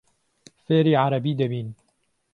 [0.65, 1.67] فێری عەرەبی دەبین.